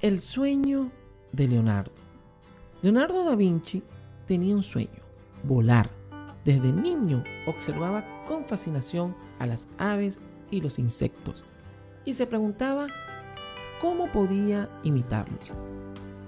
El 0.00 0.20
sueño 0.20 0.90
de 1.30 1.46
Leonardo. 1.46 1.92
Leonardo 2.80 3.22
da 3.22 3.36
Vinci 3.36 3.82
tenía 4.26 4.56
un 4.56 4.62
sueño, 4.62 5.02
volar. 5.44 5.90
Desde 6.42 6.72
niño 6.72 7.22
observaba 7.46 8.24
con 8.26 8.46
fascinación 8.46 9.14
a 9.38 9.46
las 9.46 9.68
aves 9.76 10.18
y 10.50 10.62
los 10.62 10.78
insectos 10.78 11.44
y 12.06 12.14
se 12.14 12.26
preguntaba 12.26 12.86
cómo 13.82 14.10
podía 14.10 14.70
imitarlo. 14.84 15.36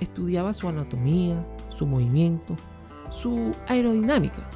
Estudiaba 0.00 0.52
su 0.52 0.68
anatomía, 0.68 1.46
su 1.68 1.86
movimiento, 1.86 2.56
su 3.10 3.52
aerodinámica. 3.68 4.50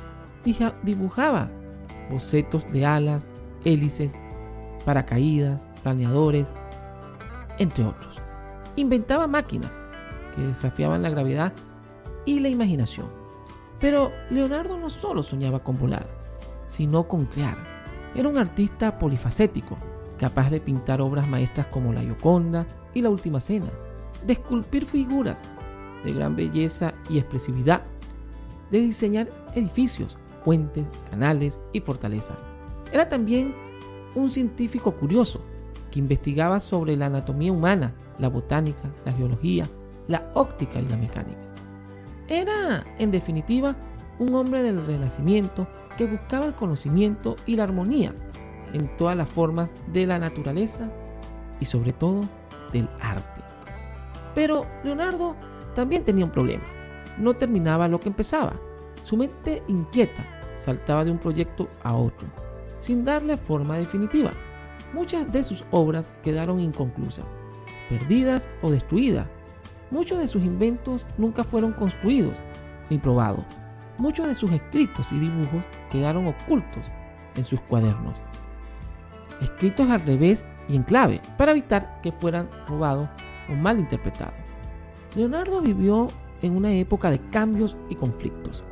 Dibujaba 0.83 1.49
bocetos 2.11 2.67
de 2.73 2.85
alas, 2.85 3.29
hélices, 3.65 4.13
paracaídas, 4.85 5.63
planeadores, 5.85 6.53
entre 7.59 7.85
otros. 7.85 8.24
Inventaba 8.77 9.27
máquinas 9.27 9.79
que 10.35 10.43
desafiaban 10.43 11.03
la 11.03 11.11
gravedad 11.11 11.53
y 12.25 12.41
la 12.41 12.49
imaginación. 12.49 13.07
Pero 13.81 14.13
Leonardo 14.31 14.79
no 14.79 14.91
solo 14.91 15.23
soñaba 15.23 15.61
con 15.61 15.79
volar, 15.79 16.09
sino 16.67 17.07
con 17.07 17.27
crear. 17.27 17.57
Era 18.15 18.29
un 18.29 18.39
artista 18.39 18.99
polifacético, 18.99 19.77
capaz 20.19 20.51
de 20.51 20.61
pintar 20.61 21.01
obras 21.01 21.29
maestras 21.29 21.67
como 21.67 21.93
La 21.93 22.01
Gioconda 22.01 22.67
y 22.95 23.03
La 23.03 23.11
Última 23.11 23.41
Cena, 23.41 23.71
de 24.27 24.35
esculpir 24.35 24.87
figuras 24.87 25.43
de 26.05 26.13
gran 26.13 26.37
belleza 26.37 26.95
y 27.09 27.19
expresividad, 27.19 27.83
de 28.71 28.81
diseñar 28.81 29.29
edificios, 29.55 30.17
puentes, 30.45 30.85
canales 31.11 31.59
y 31.73 31.81
fortalezas. 31.81 32.39
Era 32.93 33.09
también 33.09 33.55
un 34.15 34.31
científico 34.31 34.93
curioso 34.93 35.41
que 35.95 36.01
investigaba 36.01 36.59
sobre 36.59 36.97
la 36.97 37.07
anatomía 37.07 37.53
humana, 37.53 37.95
la 38.19 38.29
botánica, 38.29 38.91
la 39.05 39.13
geología, 39.13 39.65
la 40.09 40.29
óptica 40.35 40.81
y 40.81 40.89
la 40.89 40.97
mecánica. 40.97 41.39
Era, 42.27 42.85
en 42.99 43.13
definitiva, 43.13 43.77
un 44.19 44.35
hombre 44.35 44.65
del 44.65 44.85
Renacimiento 44.85 45.69
que 45.97 46.07
buscaba 46.07 46.47
el 46.47 46.55
conocimiento 46.55 47.37
y 47.47 47.55
la 47.55 47.63
armonía 47.63 48.13
en 48.73 48.97
todas 48.97 49.17
las 49.17 49.29
formas 49.29 49.73
de 49.93 50.05
la 50.05 50.19
naturaleza 50.19 50.91
y 51.61 51.67
sobre 51.67 51.93
todo 51.93 52.23
del 52.73 52.89
arte. 53.01 53.43
Pero 54.35 54.67
Leonardo 54.83 55.37
también 55.77 56.03
tenía 56.03 56.25
un 56.25 56.33
problema. 56.33 56.65
No 57.19 57.35
terminaba 57.35 57.87
lo 57.87 58.01
que 58.01 58.09
empezaba. 58.09 58.55
Su 59.05 59.17
mente 59.17 59.63
inquieta 59.69 60.25
saltaba 60.57 61.05
de 61.05 61.13
un 61.13 61.19
proyecto 61.19 61.69
a 61.85 61.95
otro, 61.95 62.27
sin 62.81 63.05
darle 63.05 63.37
forma 63.37 63.77
definitiva. 63.77 64.33
Muchas 64.93 65.31
de 65.33 65.43
sus 65.43 65.65
obras 65.71 66.11
quedaron 66.23 66.61
inconclusas, 66.61 67.27
perdidas 67.89 68.49
o 68.63 68.71
destruidas. 68.71 69.27
Muchos 69.91 70.19
de 70.19 70.29
sus 70.29 70.45
inventos 70.45 71.07
nunca 71.19 71.45
fueron 71.45 71.73
construidos 71.73 72.39
ni 72.91 72.99
probados. 72.99 73.45
Muchos 73.99 74.27
de 74.27 74.35
sus 74.35 74.51
escritos 74.51 75.11
y 75.13 75.19
dibujos 75.19 75.65
quedaron 75.91 76.27
ocultos 76.27 76.85
en 77.37 77.45
sus 77.45 77.61
cuadernos, 77.61 78.17
escritos 79.41 79.89
al 79.91 80.05
revés 80.05 80.45
y 80.69 80.77
en 80.77 80.83
clave, 80.83 81.21
para 81.37 81.53
evitar 81.53 82.01
que 82.03 82.13
fueran 82.13 82.49
robados 82.69 83.09
o 83.49 83.55
mal 83.55 83.79
interpretados. 83.79 84.35
Leonardo 85.17 85.61
vivió 85.61 86.09
en 86.43 86.57
una 86.57 86.73
época 86.73 87.11
de 87.11 87.21
cambios 87.31 87.77
y 87.89 87.95
conflictos, 87.95 88.65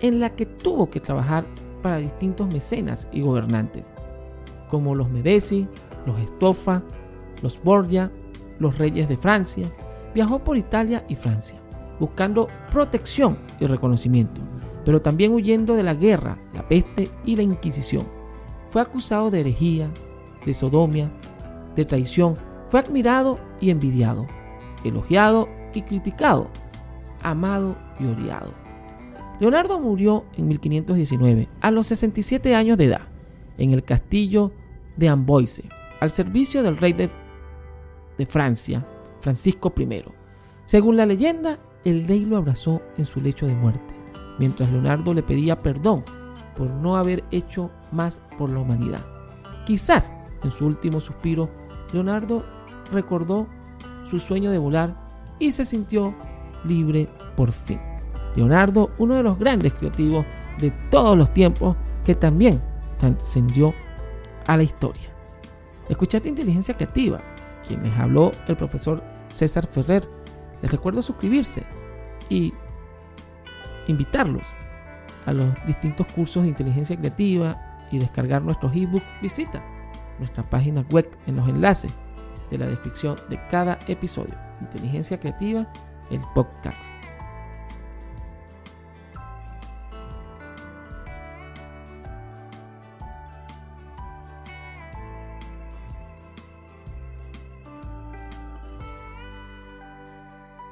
en 0.00 0.20
la 0.20 0.30
que 0.30 0.46
tuvo 0.46 0.90
que 0.90 1.00
trabajar 1.00 1.44
para 1.82 1.98
distintos 1.98 2.52
mecenas 2.52 3.06
y 3.12 3.20
gobernantes, 3.20 3.84
como 4.68 4.94
los 4.94 5.10
Medici, 5.10 5.66
los 6.06 6.18
Estofa, 6.20 6.82
los 7.42 7.62
Borgia, 7.62 8.10
los 8.58 8.78
reyes 8.78 9.08
de 9.08 9.16
Francia. 9.16 9.70
Viajó 10.14 10.38
por 10.40 10.56
Italia 10.56 11.04
y 11.08 11.16
Francia, 11.16 11.60
buscando 12.00 12.48
protección 12.70 13.38
y 13.60 13.66
reconocimiento, 13.66 14.40
pero 14.84 15.02
también 15.02 15.32
huyendo 15.32 15.74
de 15.74 15.82
la 15.82 15.94
guerra, 15.94 16.38
la 16.54 16.66
peste 16.66 17.10
y 17.24 17.36
la 17.36 17.42
Inquisición. 17.42 18.06
Fue 18.70 18.82
acusado 18.82 19.30
de 19.30 19.40
herejía, 19.40 19.90
de 20.44 20.54
sodomia, 20.54 21.10
de 21.74 21.84
traición. 21.84 22.36
Fue 22.70 22.80
admirado 22.80 23.38
y 23.60 23.70
envidiado, 23.70 24.26
elogiado 24.84 25.48
y 25.74 25.82
criticado, 25.82 26.48
amado 27.22 27.76
y 27.98 28.06
odiado. 28.06 28.52
Leonardo 29.40 29.78
murió 29.78 30.24
en 30.36 30.48
1519, 30.48 31.48
a 31.60 31.70
los 31.70 31.86
67 31.86 32.54
años 32.54 32.76
de 32.76 32.86
edad, 32.86 33.02
en 33.58 33.72
el 33.72 33.84
castillo 33.84 34.52
de 34.96 35.08
Amboise, 35.08 35.68
al 36.00 36.10
servicio 36.10 36.62
del 36.62 36.76
rey 36.76 36.92
de, 36.92 37.10
Francia, 38.26 38.84
Francisco 39.20 39.72
I. 39.76 40.04
Según 40.64 40.96
la 40.96 41.06
leyenda, 41.06 41.58
el 41.84 42.06
rey 42.06 42.24
lo 42.24 42.36
abrazó 42.36 42.82
en 42.96 43.06
su 43.06 43.20
lecho 43.20 43.46
de 43.46 43.54
muerte, 43.54 43.94
mientras 44.38 44.70
Leonardo 44.70 45.14
le 45.14 45.22
pedía 45.22 45.58
perdón 45.58 46.04
por 46.56 46.68
no 46.68 46.96
haber 46.96 47.22
hecho 47.30 47.70
más 47.92 48.20
por 48.38 48.50
la 48.50 48.60
humanidad. 48.60 49.04
Quizás 49.66 50.12
en 50.42 50.50
su 50.50 50.66
último 50.66 51.00
suspiro, 51.00 51.48
Leonardo 51.92 52.44
recordó 52.90 53.46
su 54.04 54.18
sueño 54.18 54.50
de 54.50 54.58
volar 54.58 54.96
y 55.38 55.52
se 55.52 55.64
sintió 55.64 56.14
libre 56.64 57.08
por 57.36 57.52
fin. 57.52 57.80
Leonardo, 58.34 58.90
uno 58.98 59.14
de 59.14 59.22
los 59.22 59.38
grandes 59.38 59.74
creativos 59.74 60.24
de 60.58 60.70
todos 60.90 61.16
los 61.16 61.32
tiempos, 61.32 61.76
que 62.04 62.14
también 62.14 62.60
trascendió 62.98 63.74
a 64.46 64.56
la 64.56 64.62
historia. 64.62 65.08
Escuchate 65.88 66.28
Inteligencia 66.28 66.74
Creativa, 66.74 67.20
quien 67.66 67.82
les 67.82 67.98
habló 67.98 68.30
el 68.46 68.56
profesor 68.56 69.02
César 69.28 69.66
Ferrer. 69.66 70.08
Les 70.62 70.70
recuerdo 70.70 71.02
suscribirse 71.02 71.62
y 72.28 72.52
invitarlos 73.86 74.56
a 75.26 75.32
los 75.32 75.46
distintos 75.66 76.06
cursos 76.12 76.42
de 76.42 76.48
inteligencia 76.48 76.96
creativa 76.96 77.86
y 77.90 77.98
descargar 77.98 78.42
nuestros 78.42 78.74
ebooks. 78.74 79.04
Visita 79.22 79.62
nuestra 80.18 80.42
página 80.42 80.84
web 80.90 81.08
en 81.26 81.36
los 81.36 81.48
enlaces 81.48 81.92
de 82.50 82.58
la 82.58 82.66
descripción 82.66 83.16
de 83.28 83.40
cada 83.48 83.78
episodio. 83.86 84.34
Inteligencia 84.60 85.20
Creativa, 85.20 85.70
el 86.10 86.20
podcast. 86.34 86.97